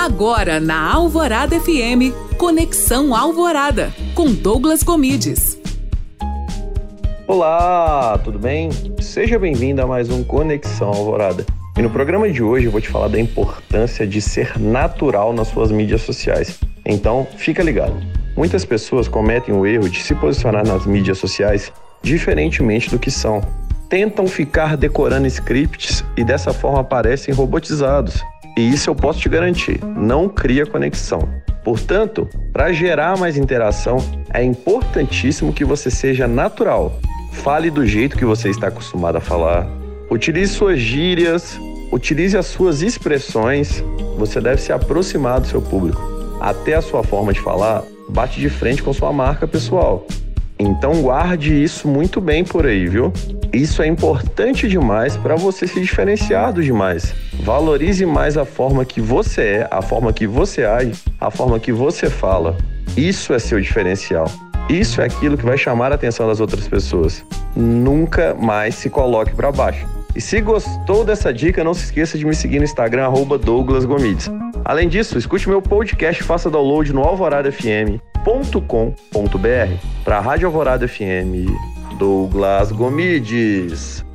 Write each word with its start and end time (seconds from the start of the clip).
Agora 0.00 0.58
na 0.58 0.94
Alvorada 0.94 1.60
FM, 1.60 2.16
Conexão 2.38 3.14
Alvorada, 3.14 3.92
com 4.14 4.32
Douglas 4.32 4.82
Comides. 4.82 5.60
Olá, 7.26 8.16
tudo 8.24 8.38
bem? 8.38 8.70
Seja 8.98 9.38
bem-vindo 9.38 9.82
a 9.82 9.86
mais 9.86 10.08
um 10.08 10.24
Conexão 10.24 10.88
Alvorada. 10.88 11.44
E 11.76 11.82
no 11.82 11.90
programa 11.90 12.30
de 12.30 12.42
hoje 12.42 12.64
eu 12.64 12.72
vou 12.72 12.80
te 12.80 12.88
falar 12.88 13.08
da 13.08 13.20
importância 13.20 14.06
de 14.06 14.22
ser 14.22 14.58
natural 14.58 15.34
nas 15.34 15.48
suas 15.48 15.70
mídias 15.70 16.00
sociais. 16.00 16.58
Então, 16.86 17.28
fica 17.36 17.62
ligado. 17.62 18.02
Muitas 18.34 18.64
pessoas 18.64 19.06
cometem 19.06 19.54
o 19.54 19.66
erro 19.66 19.86
de 19.86 20.02
se 20.02 20.14
posicionar 20.14 20.66
nas 20.66 20.86
mídias 20.86 21.18
sociais 21.18 21.70
diferentemente 22.00 22.88
do 22.88 22.98
que 22.98 23.10
são. 23.10 23.42
Tentam 23.90 24.26
ficar 24.26 24.78
decorando 24.78 25.26
scripts 25.26 26.02
e 26.16 26.24
dessa 26.24 26.54
forma 26.54 26.82
parecem 26.82 27.34
robotizados. 27.34 28.24
E 28.56 28.68
isso 28.68 28.90
eu 28.90 28.94
posso 28.94 29.20
te 29.20 29.28
garantir, 29.28 29.82
não 29.84 30.28
cria 30.28 30.66
conexão. 30.66 31.28
Portanto, 31.64 32.28
para 32.52 32.72
gerar 32.72 33.18
mais 33.18 33.36
interação, 33.36 33.98
é 34.32 34.42
importantíssimo 34.42 35.52
que 35.52 35.64
você 35.64 35.90
seja 35.90 36.26
natural. 36.26 36.98
Fale 37.32 37.70
do 37.70 37.86
jeito 37.86 38.16
que 38.16 38.24
você 38.24 38.48
está 38.48 38.68
acostumado 38.68 39.16
a 39.16 39.20
falar. 39.20 39.66
Utilize 40.10 40.52
suas 40.52 40.78
gírias, 40.80 41.58
utilize 41.92 42.36
as 42.36 42.46
suas 42.46 42.82
expressões. 42.82 43.84
Você 44.16 44.40
deve 44.40 44.60
se 44.60 44.72
aproximar 44.72 45.40
do 45.40 45.46
seu 45.46 45.62
público. 45.62 46.00
Até 46.40 46.74
a 46.74 46.82
sua 46.82 47.02
forma 47.02 47.32
de 47.32 47.40
falar 47.40 47.84
bate 48.08 48.40
de 48.40 48.48
frente 48.48 48.82
com 48.82 48.92
sua 48.92 49.12
marca 49.12 49.46
pessoal. 49.46 50.06
Então 50.60 51.00
guarde 51.00 51.62
isso 51.62 51.88
muito 51.88 52.20
bem 52.20 52.44
por 52.44 52.66
aí, 52.66 52.86
viu? 52.86 53.10
Isso 53.50 53.82
é 53.82 53.86
importante 53.86 54.68
demais 54.68 55.16
para 55.16 55.34
você 55.34 55.66
se 55.66 55.80
diferenciar 55.80 56.52
dos 56.52 56.66
demais. 56.66 57.14
Valorize 57.42 58.04
mais 58.04 58.36
a 58.36 58.44
forma 58.44 58.84
que 58.84 59.00
você 59.00 59.40
é, 59.40 59.68
a 59.70 59.80
forma 59.80 60.12
que 60.12 60.26
você 60.26 60.64
age, 60.64 60.92
a 61.18 61.30
forma 61.30 61.58
que 61.58 61.72
você 61.72 62.10
fala. 62.10 62.58
Isso 62.94 63.32
é 63.32 63.38
seu 63.38 63.58
diferencial. 63.58 64.30
Isso 64.68 65.00
é 65.00 65.06
aquilo 65.06 65.38
que 65.38 65.46
vai 65.46 65.56
chamar 65.56 65.92
a 65.92 65.94
atenção 65.94 66.26
das 66.26 66.40
outras 66.40 66.68
pessoas. 66.68 67.24
Nunca 67.56 68.34
mais 68.34 68.74
se 68.74 68.90
coloque 68.90 69.34
para 69.34 69.50
baixo. 69.50 69.86
E 70.14 70.20
se 70.20 70.42
gostou 70.42 71.06
dessa 71.06 71.32
dica, 71.32 71.64
não 71.64 71.72
se 71.72 71.84
esqueça 71.84 72.18
de 72.18 72.26
me 72.26 72.34
seguir 72.34 72.58
no 72.58 72.64
Instagram, 72.64 73.08
Douglas 73.38 73.86
Gomides. 73.86 74.30
Além 74.62 74.88
disso, 74.88 75.16
escute 75.16 75.48
meu 75.48 75.62
podcast 75.62 76.22
faça 76.22 76.50
download 76.50 76.92
no 76.92 77.00
alvoradafm.com.br. 78.20 79.86
Para 80.04 80.18
a 80.18 80.20
Rádio 80.20 80.46
Alvorada 80.48 80.86
FM, 80.86 81.46
Douglas 81.98 82.72
Gomides. 82.72 84.09